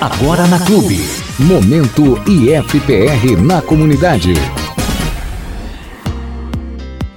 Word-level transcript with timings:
Agora 0.00 0.46
na 0.46 0.64
Clube. 0.64 1.00
Momento 1.40 2.22
IFPR 2.24 3.36
na 3.36 3.60
comunidade. 3.60 4.32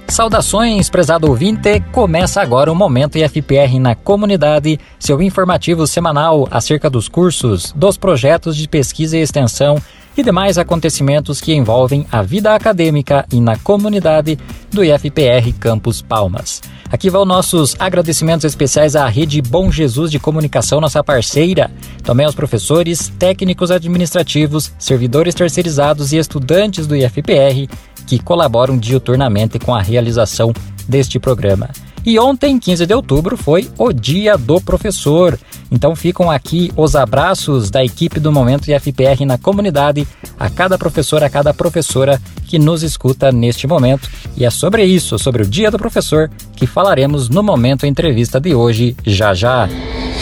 Saudações, 0.08 0.90
prezado 0.90 1.28
ouvinte! 1.28 1.78
Começa 1.92 2.42
agora 2.42 2.72
o 2.72 2.74
Momento 2.74 3.16
IFPR 3.16 3.78
na 3.78 3.94
Comunidade, 3.94 4.80
seu 4.98 5.22
informativo 5.22 5.86
semanal 5.86 6.48
acerca 6.50 6.90
dos 6.90 7.08
cursos, 7.08 7.72
dos 7.76 7.96
projetos 7.96 8.56
de 8.56 8.66
pesquisa 8.66 9.16
e 9.16 9.20
extensão 9.20 9.80
e 10.16 10.22
demais 10.22 10.58
acontecimentos 10.58 11.40
que 11.40 11.54
envolvem 11.54 12.06
a 12.10 12.22
vida 12.22 12.54
acadêmica 12.54 13.24
e 13.32 13.40
na 13.40 13.56
comunidade 13.56 14.38
do 14.70 14.84
IFPR 14.84 15.52
Campus 15.58 16.02
Palmas. 16.02 16.60
Aqui 16.90 17.08
vão 17.08 17.24
nossos 17.24 17.74
agradecimentos 17.78 18.44
especiais 18.44 18.94
à 18.94 19.06
Rede 19.06 19.40
Bom 19.40 19.70
Jesus 19.70 20.10
de 20.10 20.18
Comunicação, 20.18 20.80
nossa 20.80 21.02
parceira, 21.02 21.70
também 22.02 22.26
aos 22.26 22.34
professores, 22.34 23.10
técnicos 23.18 23.70
administrativos, 23.70 24.72
servidores 24.78 25.34
terceirizados 25.34 26.12
e 26.12 26.18
estudantes 26.18 26.86
do 26.86 26.94
IFPR 26.94 27.66
que 28.06 28.18
colaboram 28.18 28.76
diuturnamente 28.76 29.58
com 29.58 29.74
a 29.74 29.80
realização 29.80 30.52
deste 30.86 31.18
programa. 31.18 31.70
E 32.04 32.18
ontem, 32.18 32.58
15 32.58 32.84
de 32.84 32.94
outubro, 32.94 33.36
foi 33.36 33.70
o 33.78 33.92
Dia 33.92 34.36
do 34.36 34.60
Professor. 34.60 35.38
Então 35.70 35.94
ficam 35.94 36.30
aqui 36.30 36.72
os 36.76 36.96
abraços 36.96 37.70
da 37.70 37.84
equipe 37.84 38.18
do 38.18 38.32
Momento 38.32 38.68
IFPR 38.68 39.24
na 39.24 39.38
comunidade, 39.38 40.06
a 40.38 40.50
cada 40.50 40.76
professor, 40.76 41.22
a 41.22 41.30
cada 41.30 41.54
professora 41.54 42.20
que 42.46 42.58
nos 42.58 42.82
escuta 42.82 43.30
neste 43.30 43.66
momento. 43.66 44.10
E 44.36 44.44
é 44.44 44.50
sobre 44.50 44.84
isso, 44.84 45.18
sobre 45.18 45.42
o 45.42 45.46
Dia 45.46 45.70
do 45.70 45.78
Professor, 45.78 46.30
que 46.56 46.66
falaremos 46.66 47.28
no 47.28 47.42
Momento 47.42 47.86
Entrevista 47.86 48.40
de 48.40 48.54
hoje, 48.54 48.96
já 49.06 49.32
já. 49.32 49.68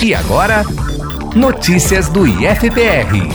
E 0.02 0.14
agora, 0.14 0.64
notícias 1.34 2.08
do 2.08 2.26
IFPR. 2.26 3.28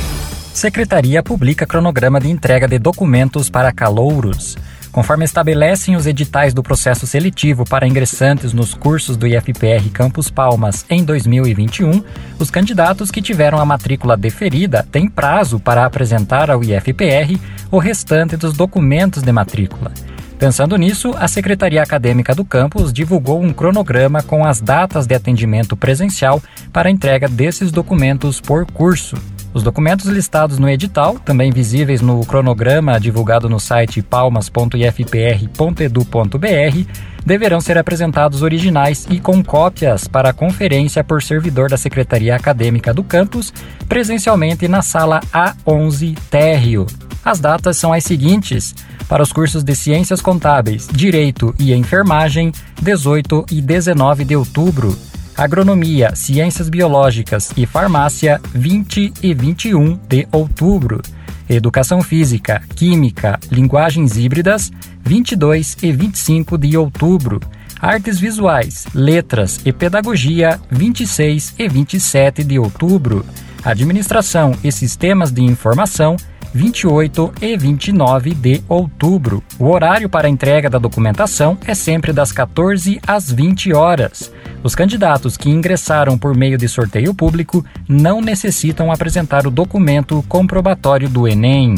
Secretaria 0.54 1.22
publica 1.22 1.66
cronograma 1.66 2.18
de 2.20 2.30
entrega 2.30 2.66
de 2.66 2.80
documentos 2.80 3.50
para 3.50 3.74
calouros. 3.74 4.56
Conforme 4.96 5.26
estabelecem 5.26 5.98
os 5.98 6.08
editais 6.08 6.54
do 6.54 6.64
processo 6.64 7.06
seletivo 7.06 7.66
para 7.66 7.86
ingressantes 7.86 8.54
nos 8.54 8.74
cursos 8.74 9.18
do 9.18 9.28
IFPR 9.28 9.90
Campus 9.92 10.30
Palmas 10.30 10.86
em 10.90 11.04
2021, 11.04 12.02
os 12.40 12.50
candidatos 12.50 13.12
que 13.12 13.22
tiveram 13.22 13.60
a 13.60 13.66
matrícula 13.66 14.16
deferida 14.16 14.88
têm 14.90 15.10
prazo 15.10 15.60
para 15.60 15.86
apresentar 15.86 16.50
ao 16.50 16.64
IFPR 16.64 17.38
o 17.70 17.78
restante 17.78 18.38
dos 18.38 18.54
documentos 18.54 19.22
de 19.22 19.34
matrícula. 19.34 19.92
Pensando 20.40 20.78
nisso, 20.78 21.14
a 21.20 21.28
Secretaria 21.28 21.84
Acadêmica 21.84 22.34
do 22.34 22.46
campus 22.46 22.94
divulgou 22.94 23.42
um 23.42 23.52
cronograma 23.52 24.24
com 24.24 24.46
as 24.46 24.62
datas 24.62 25.06
de 25.06 25.14
atendimento 25.14 25.76
presencial 25.76 26.42
para 26.72 26.90
entrega 26.90 27.28
desses 27.28 27.70
documentos 27.70 28.40
por 28.40 28.66
curso. 28.66 29.18
Os 29.56 29.64
documentos 29.64 30.06
listados 30.08 30.60
no 30.60 30.70
edital, 30.70 31.18
também 31.18 31.50
visíveis 31.50 32.02
no 32.02 32.20
cronograma 32.26 33.00
divulgado 33.00 33.48
no 33.48 33.58
site 33.58 34.02
palmas.ifpr.edu.br, 34.02 36.92
deverão 37.26 37.62
ser 37.62 37.78
apresentados 37.78 38.42
originais 38.42 39.08
e 39.10 39.18
com 39.18 39.42
cópias 39.42 40.10
para 40.10 40.34
conferência 40.34 41.06
por 41.06 41.24
servidor 41.24 41.70
da 41.70 41.78
Secretaria 41.78 42.36
Acadêmica 42.36 42.94
do 42.94 43.02
campus, 43.02 43.54
presencialmente 43.88 44.68
na 44.68 44.82
sala 44.82 45.22
A11 45.34 46.18
Térreo. 46.30 46.86
As 47.24 47.40
datas 47.40 47.78
são 47.78 47.94
as 47.94 48.04
seguintes: 48.04 48.76
para 49.08 49.24
os 49.24 49.32
cursos 49.32 49.64
de 49.64 49.74
Ciências 49.74 50.20
Contábeis, 50.20 50.86
Direito 50.92 51.56
e 51.58 51.74
Enfermagem, 51.74 52.52
18 52.82 53.46
e 53.50 53.62
19 53.62 54.26
de 54.26 54.36
outubro. 54.36 55.15
Agronomia, 55.38 56.16
Ciências 56.16 56.70
Biológicas 56.70 57.52
e 57.58 57.66
Farmácia, 57.66 58.40
20 58.54 59.14
e 59.22 59.34
21 59.34 60.00
de 60.08 60.26
outubro. 60.32 61.02
Educação 61.50 62.02
Física, 62.02 62.62
Química, 62.74 63.38
Linguagens 63.52 64.18
Híbridas, 64.18 64.72
22 65.04 65.78
e 65.84 65.92
25 65.92 66.58
de 66.58 66.78
outubro. 66.78 67.42
Artes 67.82 68.18
Visuais, 68.18 68.88
Letras 68.96 69.60
e 69.66 69.74
Pedagogia, 69.74 70.60
26 70.72 71.56
e 71.60 71.68
27 71.68 72.44
de 72.44 72.58
outubro. 72.58 73.26
Administração 73.64 74.56
e 74.64 74.72
Sistemas 74.72 75.32
de 75.32 75.44
Informação, 75.44 76.16
28 76.56 77.34
e 77.42 77.58
29 77.58 78.34
de 78.34 78.64
outubro. 78.70 79.44
O 79.60 79.66
horário 79.66 80.08
para 80.08 80.30
entrega 80.30 80.70
da 80.70 80.78
documentação 80.78 81.58
é 81.68 81.76
sempre 81.76 82.14
das 82.14 82.32
14 82.32 82.98
às 83.06 83.30
20 83.30 83.74
horas. 83.74 84.32
Os 84.64 84.74
candidatos 84.74 85.36
que 85.36 85.50
ingressaram 85.50 86.18
por 86.18 86.34
meio 86.34 86.58
de 86.58 86.70
sorteio 86.70 87.14
público 87.14 87.64
não 87.90 88.22
necessitam 88.22 88.90
apresentar 88.90 89.46
o 89.46 89.52
documento 89.52 90.24
comprobatório 90.30 91.10
do 91.10 91.28
Enem. 91.28 91.76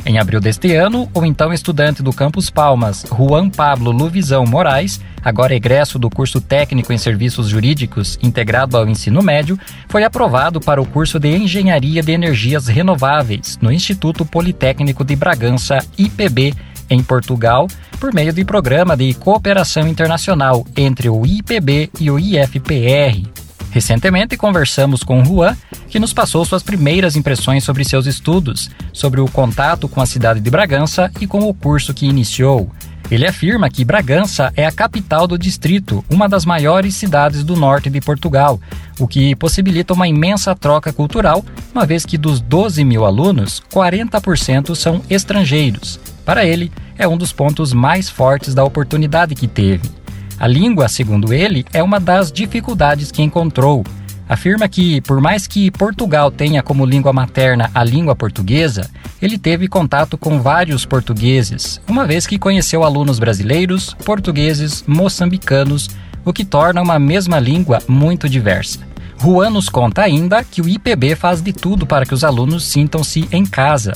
Em 0.04 0.18
abril 0.18 0.40
deste 0.40 0.74
ano, 0.74 1.08
o 1.12 1.24
então 1.24 1.52
estudante 1.52 2.02
do 2.02 2.12
Campus 2.12 2.48
Palmas, 2.48 3.04
Juan 3.16 3.50
Pablo 3.50 3.90
Luvisão 3.90 4.46
Moraes, 4.46 5.00
agora 5.22 5.54
egresso 5.54 5.98
do 5.98 6.08
curso 6.08 6.40
técnico 6.40 6.92
em 6.92 6.98
serviços 6.98 7.48
jurídicos 7.48 8.18
integrado 8.22 8.76
ao 8.76 8.88
ensino 8.88 9.22
médio, 9.22 9.58
foi 9.88 10.02
aprovado 10.02 10.58
para 10.58 10.80
o 10.80 10.86
curso 10.86 11.18
de 11.18 11.28
Engenharia 11.28 12.02
de 12.02 12.12
Energias 12.12 12.66
Renováveis 12.66 13.58
no 13.60 13.70
Instituto 13.70 14.24
Politécnico 14.24 15.04
de 15.04 15.14
Bragança, 15.14 15.78
IPB, 15.98 16.54
em 16.88 17.02
Portugal, 17.02 17.68
por 18.00 18.12
meio 18.12 18.32
de 18.32 18.44
programa 18.44 18.96
de 18.96 19.12
cooperação 19.14 19.86
internacional 19.86 20.66
entre 20.76 21.08
o 21.08 21.24
IPB 21.26 21.90
e 22.00 22.10
o 22.10 22.18
IFPR. 22.18 23.39
Recentemente 23.70 24.36
conversamos 24.36 25.02
com 25.02 25.24
Juan, 25.24 25.56
que 25.88 26.00
nos 26.00 26.12
passou 26.12 26.44
suas 26.44 26.62
primeiras 26.62 27.16
impressões 27.16 27.62
sobre 27.62 27.84
seus 27.84 28.06
estudos, 28.06 28.70
sobre 28.92 29.20
o 29.20 29.26
contato 29.26 29.88
com 29.88 30.00
a 30.00 30.06
cidade 30.06 30.40
de 30.40 30.50
Bragança 30.50 31.10
e 31.20 31.26
com 31.26 31.40
o 31.48 31.54
curso 31.54 31.94
que 31.94 32.06
iniciou. 32.06 32.70
Ele 33.10 33.26
afirma 33.26 33.68
que 33.68 33.84
Bragança 33.84 34.52
é 34.56 34.64
a 34.64 34.72
capital 34.72 35.26
do 35.26 35.36
distrito, 35.36 36.04
uma 36.08 36.28
das 36.28 36.44
maiores 36.44 36.94
cidades 36.94 37.42
do 37.42 37.56
norte 37.56 37.90
de 37.90 38.00
Portugal, 38.00 38.60
o 39.00 39.08
que 39.08 39.34
possibilita 39.34 39.94
uma 39.94 40.06
imensa 40.06 40.54
troca 40.54 40.92
cultural, 40.92 41.44
uma 41.74 41.84
vez 41.84 42.06
que 42.06 42.16
dos 42.16 42.40
12 42.40 42.84
mil 42.84 43.04
alunos, 43.04 43.60
40% 43.72 44.76
são 44.76 45.02
estrangeiros. 45.10 45.98
Para 46.24 46.44
ele, 46.44 46.70
é 46.96 47.08
um 47.08 47.16
dos 47.16 47.32
pontos 47.32 47.72
mais 47.72 48.08
fortes 48.08 48.54
da 48.54 48.62
oportunidade 48.62 49.34
que 49.34 49.48
teve. 49.48 49.99
A 50.40 50.46
língua, 50.46 50.88
segundo 50.88 51.34
ele, 51.34 51.66
é 51.70 51.82
uma 51.82 52.00
das 52.00 52.32
dificuldades 52.32 53.12
que 53.12 53.20
encontrou. 53.20 53.84
Afirma 54.26 54.66
que, 54.70 55.02
por 55.02 55.20
mais 55.20 55.46
que 55.46 55.70
Portugal 55.70 56.30
tenha 56.30 56.62
como 56.62 56.86
língua 56.86 57.12
materna 57.12 57.70
a 57.74 57.84
língua 57.84 58.16
portuguesa, 58.16 58.88
ele 59.20 59.36
teve 59.36 59.68
contato 59.68 60.16
com 60.16 60.40
vários 60.40 60.86
portugueses, 60.86 61.78
uma 61.86 62.06
vez 62.06 62.26
que 62.26 62.38
conheceu 62.38 62.82
alunos 62.82 63.18
brasileiros, 63.18 63.94
portugueses, 64.02 64.82
moçambicanos, 64.86 65.90
o 66.24 66.32
que 66.32 66.44
torna 66.44 66.80
uma 66.80 66.98
mesma 66.98 67.38
língua 67.38 67.82
muito 67.86 68.26
diversa. 68.26 68.78
Juan 69.22 69.50
nos 69.50 69.68
conta 69.68 70.00
ainda 70.00 70.42
que 70.42 70.62
o 70.62 70.68
IPB 70.68 71.16
faz 71.16 71.42
de 71.42 71.52
tudo 71.52 71.84
para 71.84 72.06
que 72.06 72.14
os 72.14 72.24
alunos 72.24 72.64
sintam-se 72.64 73.28
em 73.30 73.44
casa. 73.44 73.92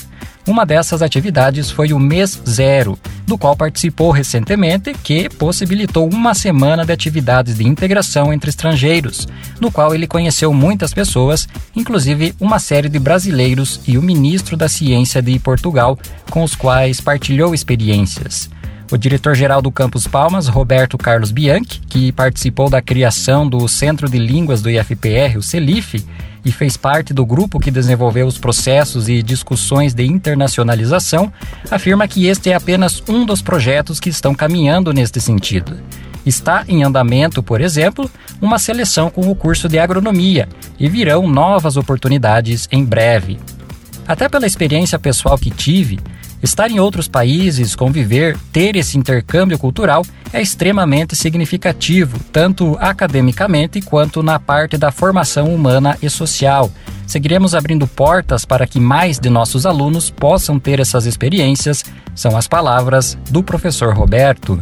Uma 0.47 0.63
dessas 0.63 1.01
atividades 1.01 1.71
foi 1.71 1.91
o 1.91 1.99
Mês 1.99 2.39
Zero, 2.47 2.99
do 3.25 3.35
qual 3.35 3.55
participou 3.55 4.11
recentemente, 4.11 4.93
que 4.93 5.27
possibilitou 5.27 6.07
uma 6.07 6.35
semana 6.35 6.85
de 6.85 6.91
atividades 6.91 7.57
de 7.57 7.67
integração 7.67 8.31
entre 8.31 8.51
estrangeiros, 8.51 9.27
no 9.59 9.71
qual 9.71 9.95
ele 9.95 10.05
conheceu 10.05 10.53
muitas 10.53 10.93
pessoas, 10.93 11.47
inclusive 11.75 12.35
uma 12.39 12.59
série 12.59 12.87
de 12.87 12.99
brasileiros 12.99 13.81
e 13.87 13.97
o 13.97 14.03
ministro 14.03 14.55
da 14.55 14.69
Ciência 14.69 15.19
de 15.19 15.39
Portugal, 15.39 15.97
com 16.29 16.43
os 16.43 16.53
quais 16.53 17.01
partilhou 17.01 17.55
experiências. 17.55 18.47
O 18.91 18.97
diretor-geral 18.97 19.63
do 19.63 19.71
Campus 19.71 20.05
Palmas, 20.05 20.47
Roberto 20.47 20.95
Carlos 20.95 21.31
Bianchi, 21.31 21.81
que 21.89 22.11
participou 22.11 22.69
da 22.69 22.83
criação 22.83 23.49
do 23.49 23.67
Centro 23.67 24.07
de 24.07 24.19
Línguas 24.19 24.61
do 24.61 24.69
IFPR, 24.69 25.37
o 25.37 25.41
CELIF, 25.41 26.05
e 26.45 26.51
fez 26.51 26.77
parte 26.77 27.13
do 27.13 27.25
grupo 27.25 27.59
que 27.59 27.71
desenvolveu 27.71 28.27
os 28.27 28.37
processos 28.37 29.09
e 29.09 29.23
discussões 29.23 29.95
de 29.95 30.05
internacionalização, 30.05 31.33
afirma 31.71 32.07
que 32.07 32.27
este 32.27 32.51
é 32.51 32.53
apenas 32.53 33.03
um 33.09 33.25
dos 33.25 33.41
projetos 33.41 33.99
que 33.99 34.09
estão 34.09 34.35
caminhando 34.35 34.93
neste 34.93 35.19
sentido. 35.19 35.77
Está 36.23 36.63
em 36.67 36.83
andamento, 36.83 37.41
por 37.41 37.61
exemplo, 37.61 38.09
uma 38.41 38.59
seleção 38.59 39.09
com 39.09 39.29
o 39.29 39.35
curso 39.35 39.67
de 39.67 39.79
agronomia 39.79 40.47
e 40.79 40.87
virão 40.87 41.27
novas 41.27 41.77
oportunidades 41.77 42.67
em 42.71 42.85
breve. 42.85 43.39
Até 44.07 44.29
pela 44.29 44.45
experiência 44.45 44.99
pessoal 44.99 45.37
que 45.37 45.49
tive, 45.49 45.99
Estar 46.45 46.69
em 46.69 46.79
outros 46.79 47.07
países, 47.07 47.75
conviver, 47.75 48.37
ter 48.53 48.75
esse 48.75 48.99
intercâmbio 48.99 49.57
cultural 49.57 50.05
é 50.31 50.39
extremamente 50.39 51.15
significativo, 51.15 52.19
tanto 52.31 52.77
academicamente 52.79 53.81
quanto 53.81 54.21
na 54.21 54.39
parte 54.39 54.77
da 54.77 54.91
formação 54.91 55.51
humana 55.55 55.97
e 56.03 56.07
social. 56.07 56.71
Seguiremos 57.07 57.55
abrindo 57.55 57.87
portas 57.87 58.45
para 58.45 58.67
que 58.67 58.79
mais 58.79 59.19
de 59.19 59.27
nossos 59.27 59.65
alunos 59.65 60.11
possam 60.11 60.59
ter 60.59 60.79
essas 60.79 61.07
experiências, 61.07 61.83
são 62.13 62.37
as 62.37 62.47
palavras 62.47 63.17
do 63.31 63.41
professor 63.41 63.95
Roberto. 63.95 64.61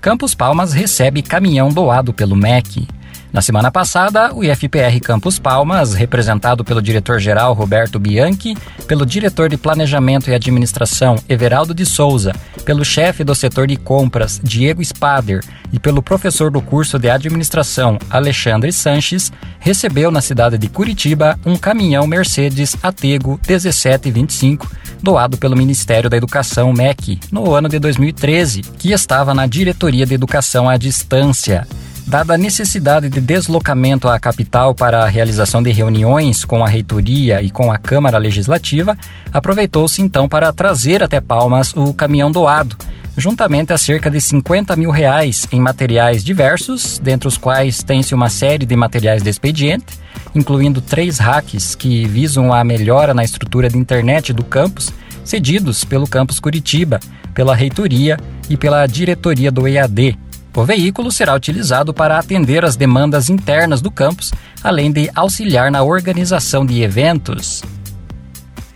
Campos 0.00 0.34
Palmas 0.34 0.72
recebe 0.72 1.22
caminhão 1.22 1.68
doado 1.68 2.12
pelo 2.12 2.34
MEC. 2.34 2.88
Na 3.32 3.42
semana 3.42 3.70
passada, 3.70 4.32
o 4.34 4.42
IFPR 4.42 4.98
Campus 5.02 5.38
Palmas, 5.38 5.94
representado 5.94 6.64
pelo 6.64 6.80
diretor-geral 6.80 7.52
Roberto 7.52 7.98
Bianchi, 7.98 8.56
pelo 8.86 9.04
diretor 9.04 9.48
de 9.48 9.56
Planejamento 9.56 10.30
e 10.30 10.34
Administração 10.34 11.16
Everaldo 11.28 11.74
de 11.74 11.84
Souza, 11.84 12.32
pelo 12.64 12.84
chefe 12.84 13.22
do 13.22 13.34
setor 13.34 13.66
de 13.66 13.76
compras 13.76 14.40
Diego 14.42 14.82
Spader 14.82 15.44
e 15.72 15.78
pelo 15.78 16.02
professor 16.02 16.50
do 16.50 16.62
curso 16.62 16.98
de 16.98 17.10
Administração 17.10 17.98
Alexandre 18.08 18.72
Sanches, 18.72 19.32
recebeu 19.58 20.10
na 20.10 20.20
cidade 20.20 20.56
de 20.56 20.68
Curitiba 20.68 21.38
um 21.44 21.56
caminhão 21.56 22.06
Mercedes 22.06 22.76
Atego 22.82 23.40
1725 23.46 24.70
doado 25.02 25.36
pelo 25.36 25.56
Ministério 25.56 26.08
da 26.08 26.16
Educação 26.16 26.72
MEC 26.72 27.20
no 27.30 27.52
ano 27.52 27.68
de 27.68 27.78
2013, 27.78 28.62
que 28.78 28.92
estava 28.92 29.34
na 29.34 29.46
Diretoria 29.46 30.06
de 30.06 30.14
Educação 30.14 30.68
à 30.68 30.76
Distância. 30.76 31.66
Dada 32.06 32.34
a 32.34 32.38
necessidade 32.38 33.08
de 33.08 33.20
deslocamento 33.20 34.06
à 34.06 34.16
capital 34.20 34.72
para 34.72 35.02
a 35.02 35.08
realização 35.08 35.60
de 35.60 35.72
reuniões 35.72 36.44
com 36.44 36.64
a 36.64 36.68
reitoria 36.68 37.42
e 37.42 37.50
com 37.50 37.72
a 37.72 37.78
Câmara 37.78 38.16
Legislativa, 38.16 38.96
aproveitou-se 39.32 40.00
então 40.00 40.28
para 40.28 40.52
trazer 40.52 41.02
até 41.02 41.20
Palmas 41.20 41.74
o 41.74 41.92
caminhão 41.92 42.30
doado, 42.30 42.76
juntamente 43.16 43.72
a 43.72 43.78
cerca 43.78 44.08
de 44.08 44.20
50 44.20 44.76
mil 44.76 44.92
reais 44.92 45.48
em 45.50 45.60
materiais 45.60 46.22
diversos, 46.22 47.00
dentre 47.00 47.26
os 47.26 47.36
quais 47.36 47.82
tem-se 47.82 48.14
uma 48.14 48.28
série 48.28 48.64
de 48.64 48.76
materiais 48.76 49.20
de 49.20 49.28
expediente, 49.28 49.98
incluindo 50.32 50.80
três 50.80 51.18
hacks 51.18 51.74
que 51.74 52.06
visam 52.06 52.52
a 52.52 52.62
melhora 52.62 53.12
na 53.12 53.24
estrutura 53.24 53.68
de 53.68 53.76
internet 53.76 54.32
do 54.32 54.44
campus, 54.44 54.92
cedidos 55.24 55.82
pelo 55.82 56.06
campus 56.06 56.38
Curitiba, 56.38 57.00
pela 57.34 57.56
reitoria 57.56 58.16
e 58.48 58.56
pela 58.56 58.86
diretoria 58.86 59.50
do 59.50 59.66
EAD, 59.66 60.16
o 60.56 60.64
veículo 60.64 61.12
será 61.12 61.34
utilizado 61.34 61.92
para 61.92 62.18
atender 62.18 62.64
as 62.64 62.76
demandas 62.76 63.28
internas 63.28 63.82
do 63.82 63.90
campus, 63.90 64.32
além 64.64 64.90
de 64.90 65.10
auxiliar 65.14 65.70
na 65.70 65.82
organização 65.82 66.64
de 66.64 66.82
eventos. 66.82 67.62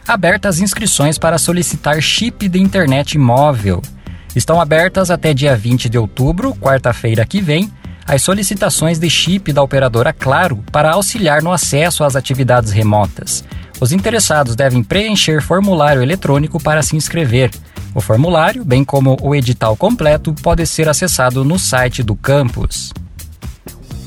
Abertas 0.06 0.60
inscrições 0.60 1.18
para 1.18 1.38
solicitar 1.38 2.00
chip 2.02 2.48
de 2.48 2.60
internet 2.60 3.16
móvel. 3.16 3.80
Estão 4.36 4.60
abertas 4.60 5.10
até 5.10 5.32
dia 5.32 5.56
20 5.56 5.88
de 5.88 5.96
outubro, 5.96 6.54
quarta-feira 6.54 7.24
que 7.24 7.40
vem, 7.40 7.72
as 8.06 8.22
solicitações 8.22 8.98
de 8.98 9.08
chip 9.08 9.52
da 9.52 9.62
operadora 9.62 10.12
Claro 10.12 10.62
para 10.70 10.92
auxiliar 10.92 11.42
no 11.42 11.52
acesso 11.52 12.04
às 12.04 12.14
atividades 12.16 12.72
remotas. 12.72 13.44
Os 13.80 13.92
interessados 13.92 14.54
devem 14.54 14.84
preencher 14.84 15.40
formulário 15.40 16.02
eletrônico 16.02 16.62
para 16.62 16.82
se 16.82 16.96
inscrever. 16.96 17.50
O 17.94 18.00
formulário, 18.00 18.64
bem 18.64 18.84
como 18.84 19.16
o 19.20 19.34
edital 19.34 19.76
completo, 19.76 20.32
pode 20.42 20.66
ser 20.66 20.88
acessado 20.88 21.44
no 21.44 21.58
site 21.58 22.02
do 22.02 22.14
campus. 22.14 22.92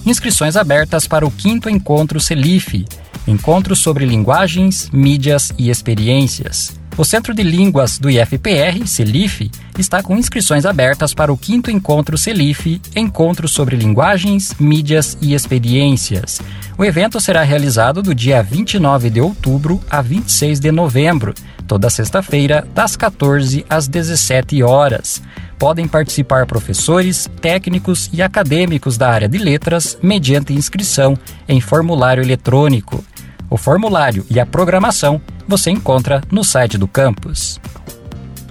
Inscrições 0.06 0.56
abertas 0.56 1.08
para 1.08 1.26
o 1.26 1.32
quinto 1.32 1.70
encontro 1.70 2.20
CELIF 2.20 2.86
Encontro 3.26 3.74
sobre 3.74 4.06
Linguagens, 4.06 4.90
Mídias 4.92 5.54
e 5.58 5.70
Experiências. 5.70 6.78
O 6.96 7.04
Centro 7.04 7.34
de 7.34 7.42
Línguas 7.42 7.98
do 7.98 8.08
IFPR, 8.08 8.86
CELIF, 8.86 9.50
está 9.80 10.04
com 10.04 10.16
inscrições 10.16 10.64
abertas 10.64 11.12
para 11.12 11.34
o 11.34 11.38
quinto 11.38 11.72
encontro 11.72 12.20
CELIF, 12.20 12.80
Encontro 12.96 13.48
sobre 13.48 13.76
Linguagens, 13.76 14.54
Mídias 14.60 15.18
e 15.20 15.34
Experiências. 15.34 16.40
O 16.78 16.86
evento 16.86 17.20
será 17.20 17.42
realizado 17.42 18.04
do 18.04 18.14
dia 18.14 18.44
29 18.44 19.10
de 19.10 19.20
outubro 19.20 19.82
a 19.90 20.04
26 20.04 20.60
de 20.60 20.72
novembro, 20.72 21.34
toda 21.68 21.90
sexta-feira, 21.90 22.64
das 22.76 22.96
14 22.96 23.66
às 23.68 23.88
17 23.88 24.62
horas. 24.62 25.20
Podem 25.58 25.88
participar 25.88 26.46
professores, 26.46 27.28
técnicos 27.42 28.08
e 28.14 28.22
acadêmicos 28.22 29.00
da 29.00 29.10
área 29.10 29.28
de 29.28 29.40
letras 29.40 29.98
mediante 30.00 30.54
inscrição 30.54 31.18
em 31.50 31.60
formulário 31.60 32.22
eletrônico. 32.22 33.04
O 33.50 33.58
formulário 33.58 34.26
e 34.30 34.40
a 34.40 34.46
programação 34.46 35.20
você 35.48 35.72
encontra 35.72 36.22
no 36.32 36.44
site 36.44 36.78
do 36.78 36.88
campus. 36.88 37.60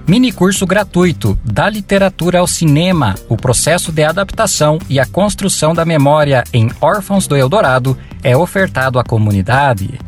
Mini 0.06 0.32
curso 0.32 0.66
gratuito 0.66 1.38
da 1.44 1.70
literatura 1.70 2.40
ao 2.40 2.46
cinema, 2.46 3.14
o 3.28 3.36
processo 3.36 3.92
de 3.92 4.02
adaptação 4.02 4.78
e 4.88 4.98
a 4.98 5.06
construção 5.06 5.72
da 5.72 5.84
memória 5.84 6.42
em 6.52 6.70
Órfãos 6.80 7.26
do 7.26 7.36
Eldorado 7.36 7.96
é 8.22 8.36
ofertado 8.36 8.98
à 8.98 9.04
comunidade. 9.04 10.00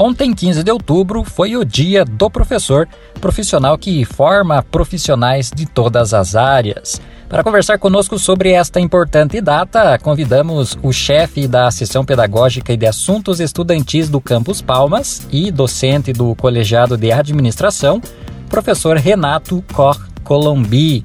Ontem, 0.00 0.32
15 0.32 0.62
de 0.62 0.70
outubro, 0.70 1.24
foi 1.24 1.56
o 1.56 1.64
dia 1.64 2.04
do 2.04 2.30
professor, 2.30 2.88
profissional 3.20 3.76
que 3.76 4.04
forma 4.04 4.62
profissionais 4.62 5.50
de 5.52 5.66
todas 5.66 6.14
as 6.14 6.36
áreas. 6.36 7.00
Para 7.28 7.42
conversar 7.42 7.80
conosco 7.80 8.16
sobre 8.16 8.52
esta 8.52 8.78
importante 8.78 9.40
data, 9.40 9.98
convidamos 9.98 10.78
o 10.84 10.92
chefe 10.92 11.48
da 11.48 11.68
Seção 11.72 12.04
Pedagógica 12.04 12.72
e 12.72 12.76
de 12.76 12.86
Assuntos 12.86 13.40
Estudantis 13.40 14.08
do 14.08 14.20
Campus 14.20 14.62
Palmas 14.62 15.26
e 15.32 15.50
docente 15.50 16.12
do 16.12 16.32
Colegiado 16.36 16.96
de 16.96 17.10
Administração, 17.10 18.00
professor 18.48 18.96
Renato 18.96 19.64
Cor 19.72 19.98
Colombi. 20.22 21.04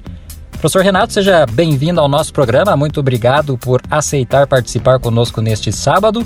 Professor 0.51 0.83
Renato, 0.83 1.13
seja 1.13 1.47
bem-vindo 1.47 1.99
ao 1.99 2.07
nosso 2.07 2.31
programa. 2.31 2.77
Muito 2.77 2.99
obrigado 2.99 3.57
por 3.57 3.81
aceitar 3.89 4.45
participar 4.45 4.99
conosco 4.99 5.41
neste 5.41 5.71
sábado. 5.71 6.23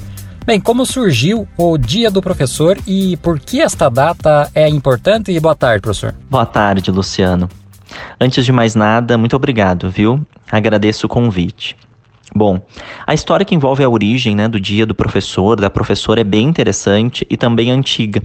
Bem, 0.47 0.61
como 0.61 0.85
surgiu 0.85 1.45
o 1.57 1.77
Dia 1.77 2.09
do 2.09 2.21
Professor 2.21 2.77
e 2.87 3.17
por 3.17 3.37
que 3.37 3.59
esta 3.59 3.89
data 3.89 4.49
é 4.55 4.69
importante? 4.69 5.29
E 5.29 5.37
boa 5.41 5.53
tarde, 5.53 5.81
professor. 5.81 6.15
Boa 6.29 6.45
tarde, 6.45 6.89
Luciano. 6.89 7.49
Antes 8.17 8.45
de 8.45 8.53
mais 8.53 8.73
nada, 8.73 9.17
muito 9.17 9.35
obrigado, 9.35 9.91
viu? 9.91 10.25
Agradeço 10.49 11.05
o 11.05 11.09
convite. 11.09 11.75
Bom, 12.37 12.61
a 13.07 13.15
história 13.15 13.43
que 13.43 13.55
envolve 13.55 13.83
a 13.83 13.89
origem 13.89 14.35
né, 14.35 14.47
do 14.47 14.59
dia 14.59 14.85
do 14.85 14.93
professor, 14.93 15.59
da 15.59 15.71
professora, 15.71 16.21
é 16.21 16.23
bem 16.23 16.47
interessante 16.47 17.25
e 17.27 17.35
também 17.35 17.71
antiga. 17.71 18.21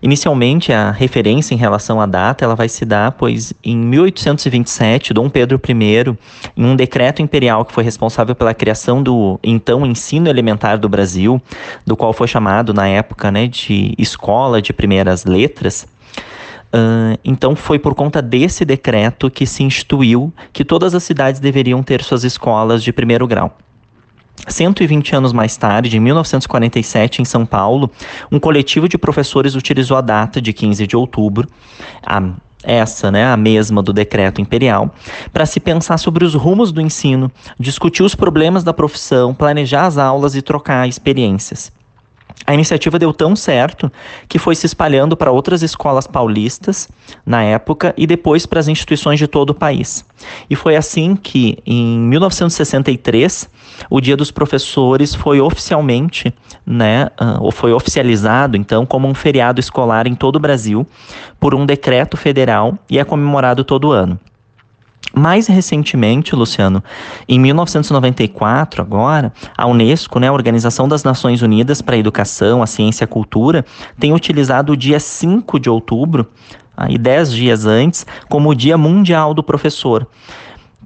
Inicialmente, 0.00 0.72
a 0.72 0.92
referência 0.92 1.52
em 1.52 1.56
relação 1.56 2.00
à 2.00 2.06
data 2.06 2.44
ela 2.44 2.54
vai 2.54 2.68
se 2.68 2.84
dar, 2.84 3.10
pois 3.10 3.52
em 3.64 3.76
1827, 3.76 5.12
Dom 5.12 5.28
Pedro 5.28 5.60
I, 5.68 6.16
em 6.56 6.64
um 6.64 6.76
decreto 6.76 7.20
imperial 7.20 7.64
que 7.64 7.72
foi 7.72 7.82
responsável 7.82 8.36
pela 8.36 8.54
criação 8.54 9.02
do 9.02 9.38
então 9.42 9.84
ensino 9.84 10.28
elementar 10.28 10.78
do 10.78 10.88
Brasil, 10.88 11.42
do 11.84 11.96
qual 11.96 12.12
foi 12.12 12.28
chamado 12.28 12.72
na 12.72 12.86
época 12.86 13.32
né, 13.32 13.48
de 13.48 13.94
Escola 13.98 14.62
de 14.62 14.72
Primeiras 14.72 15.24
Letras, 15.24 15.88
Uh, 16.72 17.18
então 17.24 17.56
foi 17.56 17.80
por 17.80 17.96
conta 17.96 18.22
desse 18.22 18.64
decreto 18.64 19.28
que 19.28 19.44
se 19.44 19.64
instituiu 19.64 20.32
que 20.52 20.64
todas 20.64 20.94
as 20.94 21.02
cidades 21.02 21.40
deveriam 21.40 21.82
ter 21.82 22.02
suas 22.04 22.22
escolas 22.22 22.82
de 22.84 22.92
primeiro 22.92 23.26
grau. 23.26 23.56
120 24.48 25.14
anos 25.16 25.32
mais 25.32 25.56
tarde, 25.56 25.96
em 25.96 26.00
1947, 26.00 27.22
em 27.22 27.24
São 27.24 27.44
Paulo, 27.44 27.90
um 28.30 28.38
coletivo 28.38 28.88
de 28.88 28.96
professores 28.96 29.54
utilizou 29.54 29.96
a 29.96 30.00
data 30.00 30.40
de 30.40 30.52
15 30.52 30.86
de 30.86 30.96
outubro, 30.96 31.48
a, 32.06 32.30
essa, 32.62 33.10
né, 33.10 33.26
a 33.26 33.36
mesma 33.36 33.82
do 33.82 33.92
decreto 33.92 34.40
imperial, 34.40 34.94
para 35.32 35.46
se 35.46 35.60
pensar 35.60 35.98
sobre 35.98 36.24
os 36.24 36.34
rumos 36.34 36.72
do 36.72 36.80
ensino, 36.80 37.30
discutir 37.58 38.02
os 38.02 38.14
problemas 38.14 38.64
da 38.64 38.72
profissão, 38.72 39.34
planejar 39.34 39.86
as 39.86 39.98
aulas 39.98 40.34
e 40.34 40.42
trocar 40.42 40.88
experiências. 40.88 41.72
A 42.50 42.54
iniciativa 42.54 42.98
deu 42.98 43.12
tão 43.12 43.36
certo 43.36 43.92
que 44.28 44.36
foi 44.36 44.56
se 44.56 44.66
espalhando 44.66 45.16
para 45.16 45.30
outras 45.30 45.62
escolas 45.62 46.08
paulistas 46.08 46.88
na 47.24 47.44
época 47.44 47.94
e 47.96 48.08
depois 48.08 48.44
para 48.44 48.58
as 48.58 48.66
instituições 48.66 49.20
de 49.20 49.28
todo 49.28 49.50
o 49.50 49.54
país. 49.54 50.04
E 50.50 50.56
foi 50.56 50.74
assim 50.74 51.14
que, 51.14 51.58
em 51.64 52.00
1963, 52.00 53.48
o 53.88 54.00
Dia 54.00 54.16
dos 54.16 54.32
Professores 54.32 55.14
foi 55.14 55.40
oficialmente, 55.40 56.34
né, 56.66 57.04
uh, 57.20 57.40
ou 57.40 57.52
foi 57.52 57.72
oficializado 57.72 58.56
então 58.56 58.84
como 58.84 59.06
um 59.06 59.14
feriado 59.14 59.60
escolar 59.60 60.08
em 60.08 60.16
todo 60.16 60.34
o 60.34 60.40
Brasil 60.40 60.84
por 61.38 61.54
um 61.54 61.64
decreto 61.64 62.16
federal 62.16 62.76
e 62.90 62.98
é 62.98 63.04
comemorado 63.04 63.62
todo 63.62 63.92
ano. 63.92 64.18
Mais 65.14 65.48
recentemente, 65.48 66.36
Luciano, 66.36 66.82
em 67.28 67.38
1994, 67.38 68.80
agora, 68.80 69.32
a 69.56 69.66
Unesco, 69.66 70.20
né, 70.20 70.28
a 70.28 70.32
Organização 70.32 70.88
das 70.88 71.02
Nações 71.02 71.42
Unidas 71.42 71.82
para 71.82 71.96
a 71.96 71.98
Educação, 71.98 72.62
a 72.62 72.66
Ciência 72.66 73.02
e 73.02 73.06
a 73.06 73.08
Cultura, 73.08 73.64
tem 73.98 74.12
utilizado 74.12 74.72
o 74.72 74.76
dia 74.76 75.00
5 75.00 75.58
de 75.58 75.68
outubro, 75.68 76.26
aí 76.76 76.96
10 76.96 77.32
dias 77.32 77.66
antes, 77.66 78.06
como 78.28 78.50
o 78.50 78.54
Dia 78.54 78.78
Mundial 78.78 79.34
do 79.34 79.42
Professor 79.42 80.06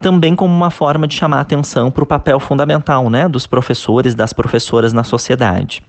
também 0.00 0.34
como 0.34 0.52
uma 0.52 0.70
forma 0.70 1.06
de 1.06 1.14
chamar 1.14 1.40
atenção 1.40 1.90
para 1.90 2.04
o 2.04 2.06
papel 2.06 2.38
fundamental 2.38 3.08
né, 3.08 3.26
dos 3.26 3.46
professores, 3.46 4.14
das 4.14 4.34
professoras 4.34 4.92
na 4.92 5.02
sociedade. 5.02 5.82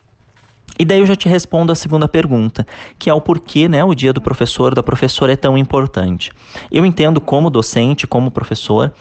E 0.78 0.84
daí 0.84 1.00
eu 1.00 1.06
já 1.06 1.16
te 1.16 1.30
respondo 1.30 1.72
a 1.72 1.76
segunda 1.76 2.08
pergunta, 2.08 2.68
que 3.00 3.10
é 3.10 3.14
o 3.14 3.22
porquê 3.22 3.70
né, 3.70 3.84
o 3.84 3.96
dia 3.96 4.12
do 4.12 4.22
professor, 4.22 4.76
da 4.76 4.84
professora 4.84 5.32
é 5.32 5.36
tão 5.38 5.58
importante. 5.58 6.32
Eu 6.70 6.86
entendo 6.86 7.22
como 7.22 7.50
docente, 7.50 8.06
como 8.06 8.30
professor, 8.30 8.94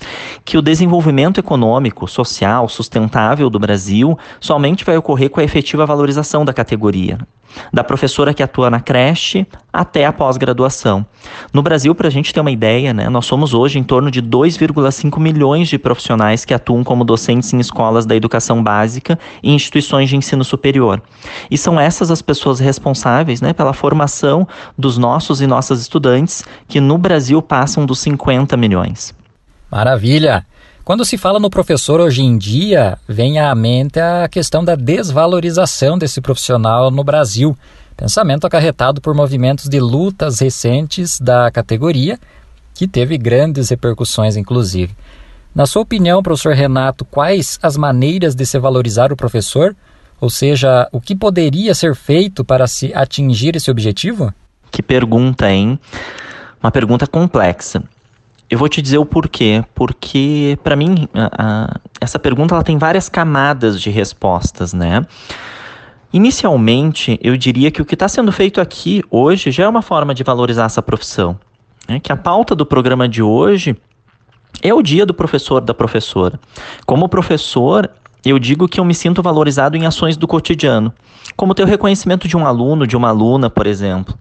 que 0.44 0.56
o 0.56 0.62
desenvolvimento 0.62 1.40
econômico, 1.40 2.06
social, 2.06 2.68
sustentável 2.68 3.50
do 3.50 3.58
Brasil 3.58 4.16
somente 4.40 4.84
vai 4.84 4.96
ocorrer 4.96 5.30
com 5.30 5.40
a 5.40 5.44
efetiva 5.44 5.84
valorização 5.84 6.44
da 6.44 6.52
categoria 6.52 7.18
da 7.72 7.84
professora 7.84 8.34
que 8.34 8.42
atua 8.42 8.70
na 8.70 8.80
creche 8.80 9.46
até 9.72 10.06
a 10.06 10.12
pós-graduação. 10.12 11.04
No 11.52 11.62
Brasil, 11.62 11.94
para 11.94 12.08
a 12.08 12.10
gente 12.10 12.32
ter 12.32 12.40
uma 12.40 12.50
ideia, 12.50 12.94
né, 12.94 13.08
nós 13.08 13.26
somos 13.26 13.54
hoje 13.54 13.78
em 13.78 13.82
torno 13.82 14.10
de 14.10 14.22
2,5 14.22 15.18
milhões 15.20 15.68
de 15.68 15.78
profissionais 15.78 16.44
que 16.44 16.54
atuam 16.54 16.84
como 16.84 17.04
docentes 17.04 17.52
em 17.52 17.58
escolas 17.58 18.06
da 18.06 18.14
educação 18.14 18.62
básica 18.62 19.18
e 19.42 19.52
instituições 19.52 20.08
de 20.08 20.16
ensino 20.16 20.44
superior. 20.44 21.02
E 21.50 21.58
são 21.64 21.80
essas 21.80 22.10
as 22.10 22.20
pessoas 22.20 22.60
responsáveis 22.60 23.40
né, 23.40 23.54
pela 23.54 23.72
formação 23.72 24.46
dos 24.76 24.98
nossos 24.98 25.40
e 25.40 25.46
nossas 25.46 25.80
estudantes, 25.80 26.44
que 26.68 26.78
no 26.78 26.98
Brasil 26.98 27.40
passam 27.40 27.86
dos 27.86 28.00
50 28.00 28.54
milhões. 28.56 29.14
Maravilha! 29.70 30.44
Quando 30.84 31.06
se 31.06 31.16
fala 31.16 31.40
no 31.40 31.48
professor 31.48 31.98
hoje 31.98 32.22
em 32.22 32.36
dia, 32.36 32.98
vem 33.08 33.38
à 33.38 33.54
mente 33.54 33.98
a 33.98 34.28
questão 34.28 34.62
da 34.62 34.76
desvalorização 34.76 35.96
desse 35.96 36.20
profissional 36.20 36.90
no 36.90 37.02
Brasil. 37.02 37.56
Pensamento 37.96 38.46
acarretado 38.46 39.00
por 39.00 39.14
movimentos 39.14 39.66
de 39.66 39.80
lutas 39.80 40.40
recentes 40.40 41.18
da 41.18 41.50
categoria, 41.50 42.18
que 42.74 42.86
teve 42.86 43.16
grandes 43.16 43.70
repercussões, 43.70 44.36
inclusive. 44.36 44.94
Na 45.54 45.64
sua 45.64 45.80
opinião, 45.80 46.22
professor 46.22 46.52
Renato, 46.52 47.06
quais 47.06 47.58
as 47.62 47.78
maneiras 47.78 48.34
de 48.34 48.44
se 48.44 48.58
valorizar 48.58 49.10
o 49.10 49.16
professor? 49.16 49.74
Ou 50.24 50.30
seja, 50.30 50.88
o 50.90 51.02
que 51.02 51.14
poderia 51.14 51.74
ser 51.74 51.94
feito 51.94 52.42
para 52.42 52.66
se 52.66 52.94
atingir 52.94 53.56
esse 53.56 53.70
objetivo? 53.70 54.32
Que 54.70 54.82
pergunta, 54.82 55.50
hein? 55.50 55.78
Uma 56.62 56.70
pergunta 56.70 57.06
complexa. 57.06 57.84
Eu 58.48 58.58
vou 58.58 58.66
te 58.66 58.80
dizer 58.80 58.96
o 58.96 59.04
porquê. 59.04 59.62
Porque, 59.74 60.58
para 60.64 60.76
mim, 60.76 61.06
a, 61.12 61.28
a, 61.36 61.80
essa 62.00 62.18
pergunta 62.18 62.54
ela 62.54 62.64
tem 62.64 62.78
várias 62.78 63.06
camadas 63.06 63.78
de 63.78 63.90
respostas, 63.90 64.72
né? 64.72 65.04
Inicialmente, 66.10 67.18
eu 67.22 67.36
diria 67.36 67.70
que 67.70 67.82
o 67.82 67.84
que 67.84 67.92
está 67.92 68.08
sendo 68.08 68.32
feito 68.32 68.62
aqui 68.62 69.02
hoje 69.10 69.50
já 69.50 69.64
é 69.64 69.68
uma 69.68 69.82
forma 69.82 70.14
de 70.14 70.24
valorizar 70.24 70.64
essa 70.64 70.80
profissão. 70.80 71.38
É 71.86 72.00
que 72.00 72.10
a 72.10 72.16
pauta 72.16 72.54
do 72.54 72.64
programa 72.64 73.06
de 73.06 73.22
hoje 73.22 73.76
é 74.62 74.72
o 74.72 74.80
dia 74.80 75.04
do 75.04 75.12
professor 75.12 75.60
da 75.60 75.74
professora. 75.74 76.40
Como 76.86 77.10
professor, 77.10 77.90
eu 78.30 78.38
digo 78.38 78.68
que 78.68 78.80
eu 78.80 78.84
me 78.84 78.94
sinto 78.94 79.22
valorizado 79.22 79.76
em 79.76 79.86
ações 79.86 80.16
do 80.16 80.26
cotidiano, 80.26 80.92
como 81.36 81.54
ter 81.54 81.62
o 81.62 81.66
reconhecimento 81.66 82.26
de 82.28 82.36
um 82.36 82.46
aluno, 82.46 82.86
de 82.86 82.96
uma 82.96 83.08
aluna, 83.08 83.50
por 83.50 83.66
exemplo 83.66 84.16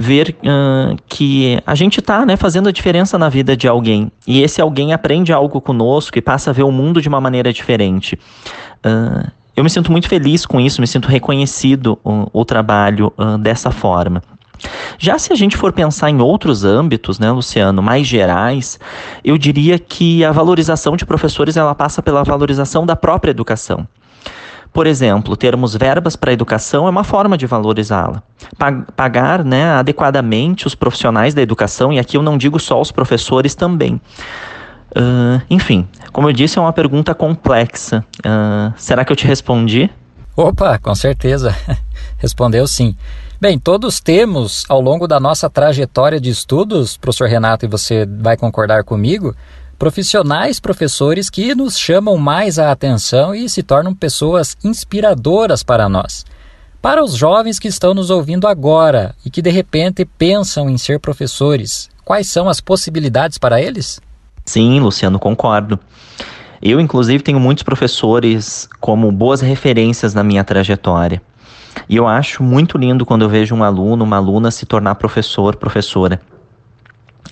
ver 0.00 0.36
uh, 0.44 0.96
que 1.08 1.60
a 1.66 1.74
gente 1.74 1.98
está 1.98 2.24
né, 2.24 2.36
fazendo 2.36 2.68
a 2.68 2.72
diferença 2.72 3.18
na 3.18 3.28
vida 3.28 3.56
de 3.56 3.66
alguém. 3.66 4.12
E 4.24 4.40
esse 4.40 4.60
alguém 4.60 4.92
aprende 4.92 5.32
algo 5.32 5.60
conosco 5.60 6.16
e 6.16 6.22
passa 6.22 6.50
a 6.50 6.52
ver 6.52 6.62
o 6.62 6.70
mundo 6.70 7.02
de 7.02 7.08
uma 7.08 7.20
maneira 7.20 7.52
diferente. 7.52 8.16
Uh, 8.86 9.28
eu 9.56 9.64
me 9.64 9.68
sinto 9.68 9.90
muito 9.90 10.08
feliz 10.08 10.46
com 10.46 10.60
isso, 10.60 10.80
me 10.80 10.86
sinto 10.86 11.08
reconhecido 11.08 11.98
o, 12.04 12.28
o 12.32 12.44
trabalho 12.44 13.12
uh, 13.18 13.36
dessa 13.36 13.72
forma. 13.72 14.22
Já 14.98 15.18
se 15.18 15.32
a 15.32 15.36
gente 15.36 15.56
for 15.56 15.72
pensar 15.72 16.10
em 16.10 16.20
outros 16.20 16.64
âmbitos, 16.64 17.18
né, 17.18 17.30
Luciano, 17.30 17.82
mais 17.82 18.06
gerais, 18.06 18.78
eu 19.24 19.38
diria 19.38 19.78
que 19.78 20.24
a 20.24 20.32
valorização 20.32 20.96
de 20.96 21.06
professores 21.06 21.56
ela 21.56 21.74
passa 21.74 22.02
pela 22.02 22.24
valorização 22.24 22.84
da 22.84 22.96
própria 22.96 23.30
educação. 23.30 23.86
Por 24.72 24.86
exemplo, 24.86 25.36
termos 25.36 25.74
verbas 25.74 26.14
para 26.14 26.30
a 26.30 26.32
educação 26.32 26.86
é 26.86 26.90
uma 26.90 27.04
forma 27.04 27.38
de 27.38 27.46
valorizá-la. 27.46 28.22
Pagar 28.94 29.44
né, 29.44 29.70
adequadamente 29.72 30.66
os 30.66 30.74
profissionais 30.74 31.34
da 31.34 31.42
educação, 31.42 31.92
e 31.92 31.98
aqui 31.98 32.16
eu 32.16 32.22
não 32.22 32.36
digo 32.36 32.60
só 32.60 32.80
os 32.80 32.92
professores 32.92 33.54
também. 33.54 34.00
Uh, 34.90 35.40
enfim, 35.50 35.86
como 36.12 36.28
eu 36.28 36.32
disse, 36.32 36.58
é 36.58 36.62
uma 36.62 36.72
pergunta 36.72 37.14
complexa. 37.14 38.04
Uh, 38.20 38.72
será 38.76 39.04
que 39.04 39.12
eu 39.12 39.16
te 39.16 39.26
respondi? 39.26 39.90
Opa, 40.36 40.78
com 40.78 40.94
certeza. 40.94 41.54
Respondeu 42.18 42.66
sim. 42.66 42.96
Bem, 43.40 43.56
todos 43.56 44.00
temos, 44.00 44.64
ao 44.68 44.80
longo 44.80 45.06
da 45.06 45.20
nossa 45.20 45.48
trajetória 45.48 46.20
de 46.20 46.28
estudos, 46.28 46.96
professor 46.96 47.28
Renato, 47.28 47.64
e 47.64 47.68
você 47.68 48.04
vai 48.04 48.36
concordar 48.36 48.82
comigo, 48.82 49.32
profissionais 49.78 50.58
professores 50.58 51.30
que 51.30 51.54
nos 51.54 51.78
chamam 51.78 52.16
mais 52.16 52.58
a 52.58 52.72
atenção 52.72 53.32
e 53.32 53.48
se 53.48 53.62
tornam 53.62 53.94
pessoas 53.94 54.56
inspiradoras 54.64 55.62
para 55.62 55.88
nós. 55.88 56.26
Para 56.82 57.04
os 57.04 57.14
jovens 57.14 57.60
que 57.60 57.68
estão 57.68 57.94
nos 57.94 58.10
ouvindo 58.10 58.48
agora 58.48 59.14
e 59.24 59.30
que 59.30 59.40
de 59.40 59.50
repente 59.50 60.04
pensam 60.04 60.68
em 60.68 60.76
ser 60.76 60.98
professores, 60.98 61.88
quais 62.04 62.28
são 62.28 62.48
as 62.48 62.60
possibilidades 62.60 63.38
para 63.38 63.62
eles? 63.62 64.00
Sim, 64.44 64.80
Luciano, 64.80 65.16
concordo. 65.16 65.78
Eu, 66.60 66.80
inclusive, 66.80 67.22
tenho 67.22 67.38
muitos 67.38 67.62
professores 67.62 68.68
como 68.80 69.12
boas 69.12 69.40
referências 69.40 70.12
na 70.12 70.24
minha 70.24 70.42
trajetória. 70.42 71.22
E 71.88 71.96
eu 71.96 72.06
acho 72.06 72.42
muito 72.42 72.78
lindo 72.78 73.04
quando 73.04 73.22
eu 73.22 73.28
vejo 73.28 73.54
um 73.54 73.62
aluno, 73.62 74.04
uma 74.04 74.16
aluna 74.16 74.50
se 74.50 74.64
tornar 74.64 74.94
professor, 74.94 75.56
professora. 75.56 76.20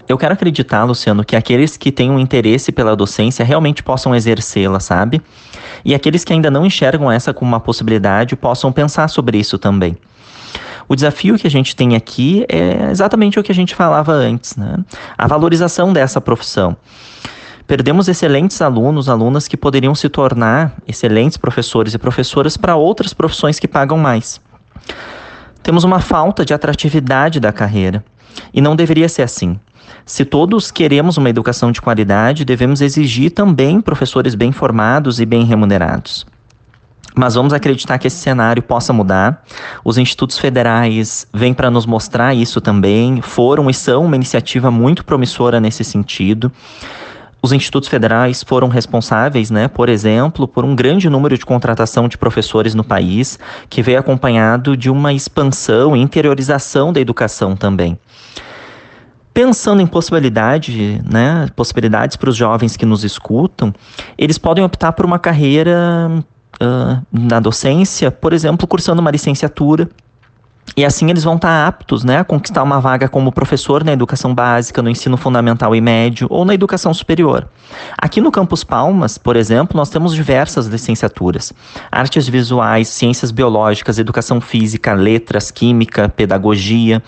Eu 0.08 0.16
quero 0.16 0.34
acreditar, 0.34 0.84
Luciano, 0.84 1.24
que 1.24 1.34
aqueles 1.34 1.76
que 1.76 1.90
têm 1.90 2.10
um 2.10 2.18
interesse 2.18 2.70
pela 2.70 2.94
docência 2.94 3.44
realmente 3.44 3.82
possam 3.82 4.14
exercê-la, 4.14 4.78
sabe? 4.78 5.20
E 5.84 5.94
aqueles 5.94 6.24
que 6.24 6.32
ainda 6.32 6.50
não 6.50 6.64
enxergam 6.64 7.10
essa 7.10 7.34
como 7.34 7.50
uma 7.50 7.60
possibilidade 7.60 8.36
possam 8.36 8.70
pensar 8.70 9.08
sobre 9.08 9.38
isso 9.38 9.58
também. 9.58 9.96
O 10.88 10.94
desafio 10.94 11.36
que 11.36 11.46
a 11.46 11.50
gente 11.50 11.74
tem 11.74 11.96
aqui 11.96 12.44
é 12.48 12.90
exatamente 12.90 13.38
o 13.40 13.42
que 13.42 13.50
a 13.50 13.54
gente 13.54 13.74
falava 13.74 14.12
antes, 14.12 14.56
né? 14.56 14.76
A 15.18 15.26
valorização 15.26 15.92
dessa 15.92 16.20
profissão. 16.20 16.76
Perdemos 17.66 18.06
excelentes 18.06 18.62
alunos, 18.62 19.08
alunas 19.08 19.49
que 19.49 19.56
poderiam 19.56 19.94
se 19.94 20.08
tornar 20.08 20.75
excelentes 20.87 21.37
professores 21.37 21.94
e 21.94 21.99
professoras 21.99 22.56
para 22.56 22.76
outras 22.76 23.12
profissões 23.12 23.58
que 23.58 23.66
pagam 23.66 23.99
mais. 23.99 24.40
Temos 25.64 25.82
uma 25.82 25.99
falta 25.99 26.44
de 26.44 26.54
atratividade 26.54 27.40
da 27.40 27.52
carreira. 27.52 28.04
E 28.54 28.61
não 28.61 28.76
deveria 28.76 29.08
ser 29.08 29.23
assim. 29.23 29.58
Se 30.04 30.25
todos 30.25 30.70
queremos 30.70 31.16
uma 31.16 31.28
educação 31.28 31.73
de 31.73 31.82
qualidade, 31.82 32.44
devemos 32.44 32.80
exigir 32.80 33.32
também 33.32 33.80
professores 33.80 34.37
bem 34.37 34.52
formados 34.52 35.18
e 35.18 35.26
bem 35.26 35.44
remunerados. 35.44 36.25
Mas 37.16 37.35
vamos 37.35 37.52
acreditar 37.52 37.99
que 37.99 38.06
esse 38.06 38.18
cenário 38.18 38.62
possa 38.62 38.92
mudar. 38.92 39.42
Os 39.85 39.99
institutos 39.99 40.38
federais 40.38 41.26
vêm 41.32 41.54
para 41.54 41.70
nos 41.70 41.87
mostrar 41.87 42.35
isso 42.35 42.61
também, 42.61 43.20
foram 43.23 43.68
e 43.68 43.75
são 43.75 44.04
uma 44.04 44.14
iniciativa 44.14 44.70
muito 44.70 45.04
promissora 45.04 45.58
nesse 45.58 45.82
sentido. 45.82 46.52
Os 47.46 47.52
institutos 47.52 47.88
federais 47.88 48.42
foram 48.42 48.66
responsáveis, 48.66 49.52
né, 49.52 49.68
por 49.68 49.88
exemplo, 49.88 50.48
por 50.48 50.64
um 50.64 50.74
grande 50.74 51.08
número 51.08 51.38
de 51.38 51.46
contratação 51.46 52.08
de 52.08 52.18
professores 52.18 52.74
no 52.74 52.82
país, 52.82 53.38
que 53.70 53.82
veio 53.82 54.00
acompanhado 54.00 54.76
de 54.76 54.90
uma 54.90 55.12
expansão 55.12 55.96
e 55.96 56.00
interiorização 56.00 56.92
da 56.92 57.00
educação 57.00 57.54
também. 57.54 57.96
Pensando 59.32 59.80
em 59.80 59.86
possibilidade, 59.86 61.00
né, 61.08 61.46
possibilidades 61.54 62.16
para 62.16 62.30
os 62.30 62.34
jovens 62.34 62.76
que 62.76 62.84
nos 62.84 63.04
escutam, 63.04 63.72
eles 64.18 64.38
podem 64.38 64.64
optar 64.64 64.90
por 64.90 65.06
uma 65.06 65.20
carreira 65.20 66.10
uh, 66.60 67.06
na 67.12 67.38
docência, 67.38 68.10
por 68.10 68.32
exemplo, 68.32 68.66
cursando 68.66 69.00
uma 69.00 69.12
licenciatura 69.12 69.88
e 70.75 70.85
assim 70.85 71.08
eles 71.11 71.25
vão 71.25 71.37
estar 71.37 71.66
aptos 71.66 72.02
né, 72.04 72.18
a 72.18 72.25
conquistar 72.25 72.62
uma 72.62 72.80
vaga 72.80 73.08
como 73.08 73.32
professor 73.32 73.85
na 73.85 73.92
educação 73.92 74.35
básica, 74.35 74.82
no 74.82 74.90
ensino 74.90 75.16
fundamental 75.16 75.75
e 75.75 75.80
médio 75.80 76.26
ou 76.30 76.44
na 76.44 76.54
educação 76.54 76.92
superior. 76.92 77.49
Aqui 77.96 78.20
no 78.20 78.32
Campus 78.32 78.64
Palmas, 78.64 79.16
por 79.16 79.37
exemplo, 79.37 79.76
nós 79.76 79.90
temos 79.90 80.14
diversas 80.14 80.66
licenciaturas: 80.66 81.52
artes 81.90 82.28
visuais, 82.28 82.88
ciências 82.88 83.30
biológicas, 83.30 83.99
educação 83.99 84.40
física, 84.40 84.92
letras, 84.92 85.50
química, 85.50 86.08
pedagogia. 86.08 87.02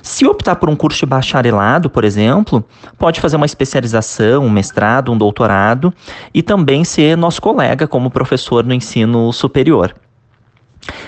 Se 0.00 0.26
optar 0.26 0.56
por 0.56 0.70
um 0.70 0.76
curso 0.76 1.00
de 1.00 1.06
bacharelado, 1.06 1.90
por 1.90 2.02
exemplo, 2.02 2.64
pode 2.96 3.20
fazer 3.20 3.36
uma 3.36 3.44
especialização, 3.44 4.44
um 4.44 4.50
mestrado, 4.50 5.12
um 5.12 5.18
doutorado 5.18 5.92
e 6.32 6.42
também 6.42 6.82
ser 6.84 7.16
nosso 7.16 7.42
colega 7.42 7.86
como 7.86 8.10
professor 8.10 8.64
no 8.64 8.72
ensino 8.72 9.30
superior. 9.34 9.94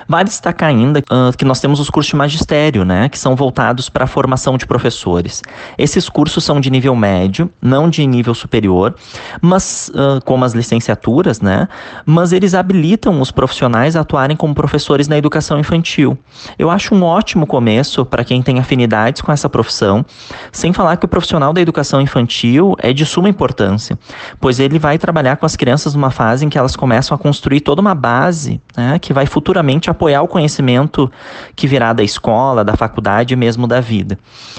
Vale 0.08 0.24
destacar 0.24 0.68
ainda 0.68 1.00
uh, 1.00 1.36
que 1.36 1.44
nós 1.44 1.60
temos 1.60 1.80
os 1.80 1.88
cursos 1.88 2.10
de 2.10 2.16
magistério, 2.16 2.84
né, 2.84 3.08
que 3.08 3.18
são 3.18 3.36
voltados 3.36 3.88
para 3.88 4.04
a 4.04 4.06
formação 4.06 4.56
de 4.56 4.66
professores. 4.66 5.42
Esses 5.78 6.08
cursos 6.08 6.44
são 6.44 6.60
de 6.60 6.70
nível 6.70 6.94
médio, 6.96 7.50
não 7.60 7.88
de 7.88 8.06
nível 8.06 8.34
superior, 8.34 8.94
mas 9.40 9.90
uh, 9.90 10.22
como 10.24 10.44
as 10.44 10.52
licenciaturas, 10.52 11.40
né, 11.40 11.68
mas 12.04 12.32
eles 12.32 12.54
habilitam 12.54 13.20
os 13.20 13.30
profissionais 13.30 13.96
a 13.96 14.00
atuarem 14.00 14.36
como 14.36 14.54
professores 14.54 15.08
na 15.08 15.16
educação 15.16 15.58
infantil. 15.58 16.18
Eu 16.58 16.70
acho 16.70 16.94
um 16.94 17.02
ótimo 17.02 17.46
começo 17.46 18.04
para 18.04 18.24
quem 18.24 18.42
tem 18.42 18.58
afinidades 18.58 19.22
com 19.22 19.32
essa 19.32 19.48
profissão, 19.48 20.04
sem 20.52 20.72
falar 20.72 20.96
que 20.96 21.04
o 21.04 21.08
profissional 21.08 21.52
da 21.52 21.60
educação 21.60 22.00
infantil 22.00 22.74
é 22.78 22.92
de 22.92 23.06
suma 23.06 23.28
importância, 23.28 23.98
pois 24.40 24.58
ele 24.58 24.78
vai 24.78 24.98
trabalhar 24.98 25.36
com 25.36 25.46
as 25.46 25.56
crianças 25.56 25.94
numa 25.94 26.10
fase 26.10 26.44
em 26.44 26.48
que 26.48 26.58
elas 26.58 26.74
começam 26.74 27.14
a 27.14 27.18
construir 27.18 27.60
toda 27.60 27.80
uma 27.80 27.94
base, 27.94 28.60
né, 28.76 28.98
que 28.98 29.12
vai 29.12 29.26
futuramente 29.26 29.69
apoiar 29.90 30.22
o 30.22 30.28
conhecimento 30.28 31.10
que 31.54 31.66
virá 31.66 31.92
da 31.92 32.02
escola, 32.02 32.64
da 32.64 32.76
faculdade 32.76 33.34
e 33.34 33.36
mesmo 33.36 33.66
da 33.66 33.80
vida. 33.80 34.18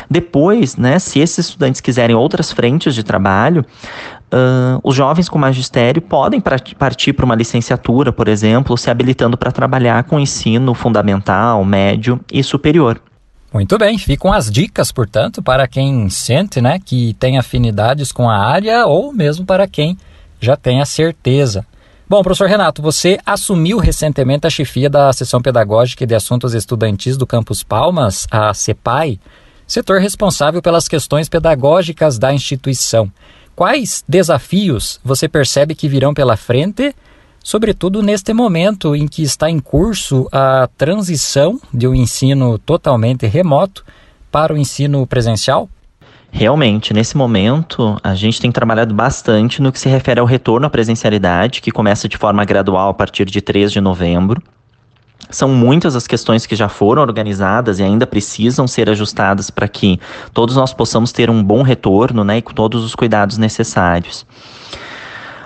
Depois, 0.09 0.77
né, 0.77 0.99
se 0.99 1.19
esses 1.19 1.47
estudantes 1.47 1.81
quiserem 1.81 2.15
outras 2.15 2.51
frentes 2.51 2.95
de 2.95 3.03
trabalho, 3.03 3.65
Uh, 4.33 4.79
os 4.81 4.95
jovens 4.95 5.27
com 5.27 5.37
magistério 5.37 6.01
podem 6.01 6.39
partir 6.39 7.11
para 7.11 7.25
uma 7.25 7.35
licenciatura, 7.35 8.13
por 8.13 8.29
exemplo, 8.29 8.77
se 8.77 8.89
habilitando 8.89 9.37
para 9.37 9.51
trabalhar 9.51 10.05
com 10.05 10.17
ensino 10.17 10.73
fundamental, 10.73 11.65
médio 11.65 12.17
e 12.31 12.41
superior. 12.41 13.01
Muito 13.53 13.77
bem, 13.77 13.97
ficam 13.97 14.31
as 14.31 14.49
dicas, 14.49 14.89
portanto, 14.89 15.43
para 15.43 15.67
quem 15.67 16.09
sente 16.09 16.61
né, 16.61 16.79
que 16.79 17.13
tem 17.19 17.37
afinidades 17.37 18.13
com 18.13 18.29
a 18.29 18.37
área 18.37 18.85
ou 18.85 19.11
mesmo 19.11 19.45
para 19.45 19.67
quem 19.67 19.97
já 20.39 20.55
tem 20.55 20.79
a 20.79 20.85
certeza. 20.85 21.65
Bom, 22.11 22.21
professor 22.21 22.49
Renato, 22.49 22.81
você 22.81 23.17
assumiu 23.25 23.77
recentemente 23.77 24.45
a 24.45 24.49
chefia 24.49 24.89
da 24.89 25.13
Seção 25.13 25.41
Pedagógica 25.41 26.03
e 26.03 26.05
de 26.05 26.13
Assuntos 26.13 26.53
Estudantis 26.53 27.15
do 27.15 27.25
Campus 27.25 27.63
Palmas, 27.63 28.27
a 28.29 28.53
CEPAI, 28.53 29.17
setor 29.65 30.01
responsável 30.01 30.61
pelas 30.61 30.89
questões 30.89 31.29
pedagógicas 31.29 32.19
da 32.19 32.33
instituição. 32.33 33.09
Quais 33.55 34.03
desafios 34.09 34.99
você 35.05 35.29
percebe 35.29 35.73
que 35.73 35.87
virão 35.87 36.13
pela 36.13 36.35
frente, 36.35 36.93
sobretudo 37.41 38.03
neste 38.03 38.33
momento 38.33 38.93
em 38.93 39.07
que 39.07 39.23
está 39.23 39.49
em 39.49 39.59
curso 39.59 40.27
a 40.33 40.67
transição 40.77 41.61
de 41.73 41.87
um 41.87 41.95
ensino 41.95 42.59
totalmente 42.59 43.25
remoto 43.25 43.85
para 44.29 44.53
o 44.53 44.57
ensino 44.57 45.07
presencial? 45.07 45.69
Realmente, 46.31 46.93
nesse 46.93 47.17
momento, 47.17 47.97
a 48.01 48.15
gente 48.15 48.39
tem 48.39 48.51
trabalhado 48.51 48.93
bastante 48.93 49.61
no 49.61 49.71
que 49.71 49.79
se 49.79 49.89
refere 49.89 50.19
ao 50.19 50.25
retorno 50.25 50.65
à 50.65 50.69
presencialidade, 50.69 51.61
que 51.61 51.71
começa 51.71 52.07
de 52.07 52.17
forma 52.17 52.45
gradual 52.45 52.89
a 52.89 52.93
partir 52.93 53.25
de 53.25 53.41
3 53.41 53.71
de 53.71 53.81
novembro. 53.81 54.41
São 55.29 55.49
muitas 55.49 55.95
as 55.95 56.07
questões 56.07 56.45
que 56.45 56.55
já 56.55 56.69
foram 56.69 57.01
organizadas 57.01 57.79
e 57.79 57.83
ainda 57.83 58.07
precisam 58.07 58.65
ser 58.65 58.89
ajustadas 58.89 59.49
para 59.49 59.67
que 59.67 59.99
todos 60.33 60.55
nós 60.55 60.73
possamos 60.73 61.11
ter 61.11 61.29
um 61.29 61.43
bom 61.43 61.61
retorno 61.61 62.23
né, 62.23 62.37
e 62.37 62.41
com 62.41 62.53
todos 62.53 62.83
os 62.83 62.95
cuidados 62.95 63.37
necessários. 63.37 64.25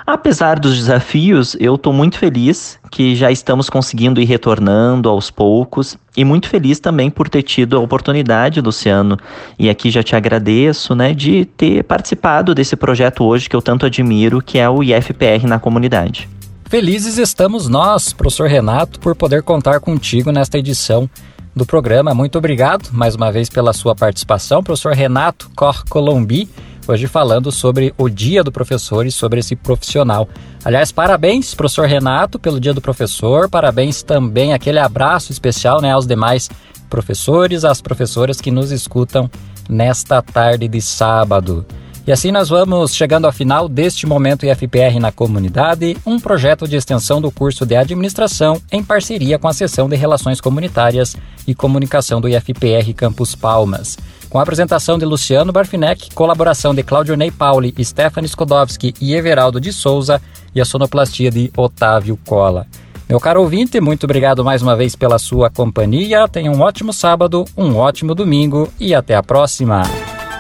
Apesar 0.07 0.59
dos 0.59 0.77
desafios, 0.77 1.57
eu 1.59 1.73
estou 1.73 1.91
muito 1.91 2.19
feliz 2.19 2.77
que 2.91 3.15
já 3.15 3.31
estamos 3.31 3.71
conseguindo 3.71 4.21
ir 4.21 4.25
retornando 4.25 5.09
aos 5.09 5.31
poucos 5.31 5.97
e 6.15 6.23
muito 6.23 6.47
feliz 6.47 6.79
também 6.79 7.09
por 7.09 7.27
ter 7.27 7.41
tido 7.41 7.75
a 7.75 7.79
oportunidade, 7.79 8.61
Luciano, 8.61 9.17
e 9.57 9.67
aqui 9.67 9.89
já 9.89 10.03
te 10.03 10.15
agradeço, 10.15 10.93
né, 10.93 11.11
de 11.11 11.45
ter 11.45 11.83
participado 11.83 12.53
desse 12.53 12.75
projeto 12.75 13.23
hoje 13.23 13.49
que 13.49 13.55
eu 13.55 13.63
tanto 13.63 13.87
admiro, 13.87 14.43
que 14.43 14.59
é 14.59 14.69
o 14.69 14.83
IFPR 14.83 15.47
na 15.47 15.57
comunidade. 15.57 16.29
Felizes 16.69 17.17
estamos 17.17 17.67
nós, 17.67 18.13
professor 18.13 18.47
Renato, 18.47 18.99
por 18.99 19.15
poder 19.15 19.41
contar 19.41 19.79
contigo 19.79 20.31
nesta 20.31 20.59
edição 20.59 21.09
do 21.55 21.65
programa. 21.65 22.13
Muito 22.13 22.37
obrigado 22.37 22.89
mais 22.91 23.15
uma 23.15 23.31
vez 23.31 23.49
pela 23.49 23.73
sua 23.73 23.95
participação, 23.95 24.61
professor 24.61 24.93
Renato 24.93 25.49
Cor 25.55 25.83
Colombi 25.89 26.47
hoje 26.87 27.07
falando 27.07 27.51
sobre 27.51 27.93
o 27.97 28.09
Dia 28.09 28.43
do 28.43 28.51
Professor 28.51 29.05
e 29.05 29.11
sobre 29.11 29.39
esse 29.39 29.55
profissional. 29.55 30.27
Aliás, 30.63 30.91
parabéns, 30.91 31.53
professor 31.53 31.87
Renato, 31.87 32.39
pelo 32.39 32.59
Dia 32.59 32.73
do 32.73 32.81
Professor, 32.81 33.49
parabéns 33.49 34.03
também, 34.03 34.53
aquele 34.53 34.79
abraço 34.79 35.31
especial 35.31 35.81
né, 35.81 35.91
aos 35.91 36.07
demais 36.07 36.49
professores, 36.89 37.65
às 37.65 37.81
professoras 37.81 38.39
que 38.39 38.51
nos 38.51 38.71
escutam 38.71 39.29
nesta 39.69 40.21
tarde 40.21 40.67
de 40.67 40.81
sábado. 40.81 41.65
E 42.07 42.11
assim 42.11 42.31
nós 42.31 42.49
vamos 42.49 42.93
chegando 42.93 43.25
ao 43.25 43.31
final 43.31 43.67
deste 43.67 44.05
momento 44.05 44.45
IFPR 44.45 44.99
na 44.99 45.11
comunidade, 45.11 45.97
um 46.05 46.19
projeto 46.19 46.67
de 46.67 46.75
extensão 46.75 47.19
do 47.19 47.31
curso 47.31 47.65
de 47.65 47.75
administração 47.75 48.61
em 48.71 48.83
parceria 48.83 49.39
com 49.39 49.47
a 49.47 49.53
seção 49.53 49.89
de 49.89 49.95
Relações 49.95 50.39
Comunitárias 50.39 51.17
e 51.47 51.55
Comunicação 51.55 52.21
do 52.21 52.29
IFPR 52.29 52.93
Campus 52.95 53.33
Palmas 53.33 53.97
com 54.35 54.39
a 54.39 54.43
apresentação 54.43 54.97
de 54.97 55.05
Luciano 55.05 55.53
Barfinec, 55.53 56.13
colaboração 56.13 56.75
de 56.75 56.83
Claudio 56.83 57.15
Ney 57.15 57.31
Pauli, 57.31 57.73
Stephanie 57.81 58.27
Skodowski 58.27 58.93
e 58.99 59.15
Everaldo 59.15 59.61
de 59.61 59.71
Souza 59.71 60.21
e 60.53 60.59
a 60.59 60.65
sonoplastia 60.65 61.31
de 61.31 61.49
Otávio 61.55 62.19
Cola. 62.27 62.67
Meu 63.07 63.17
caro 63.17 63.41
ouvinte, 63.41 63.79
muito 63.79 64.03
obrigado 64.03 64.43
mais 64.43 64.61
uma 64.61 64.75
vez 64.75 64.93
pela 64.93 65.17
sua 65.17 65.49
companhia. 65.49 66.27
Tenha 66.27 66.51
um 66.51 66.59
ótimo 66.59 66.91
sábado, 66.91 67.45
um 67.55 67.77
ótimo 67.77 68.13
domingo 68.13 68.67
e 68.77 68.93
até 68.93 69.15
a 69.15 69.23
próxima. 69.23 69.83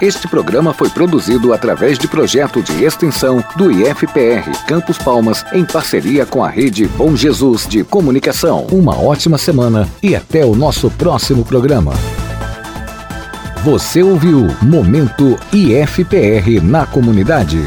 Este 0.01 0.27
programa 0.27 0.73
foi 0.73 0.89
produzido 0.89 1.53
através 1.53 1.97
de 1.97 2.05
projeto 2.05 2.61
de 2.61 2.83
extensão 2.83 3.41
do 3.55 3.71
IFPR 3.71 4.51
Campos 4.67 4.97
Palmas 4.97 5.45
em 5.53 5.63
parceria 5.63 6.25
com 6.25 6.43
a 6.43 6.49
rede 6.49 6.85
Bom 6.85 7.15
Jesus 7.15 7.65
de 7.65 7.81
Comunicação. 7.85 8.67
Uma 8.73 9.01
ótima 9.01 9.37
semana 9.37 9.87
e 10.03 10.13
até 10.17 10.43
o 10.43 10.53
nosso 10.53 10.91
próximo 10.91 11.45
programa. 11.45 11.93
Você 13.65 14.03
ouviu 14.03 14.45
Momento 14.61 15.39
IFPR 15.51 16.61
na 16.61 16.85
comunidade. 16.85 17.57